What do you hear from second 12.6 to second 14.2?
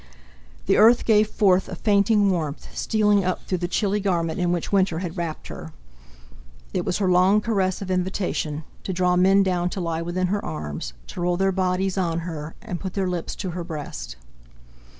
and put their lips to her breast.